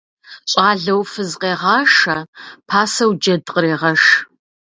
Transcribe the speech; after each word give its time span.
Щӏалэу 0.51 1.01
фыз 1.11 1.31
къегъашэ, 1.41 2.17
пасэу 2.67 3.11
джэд 3.21 3.43
кърегъэш. 3.53 4.03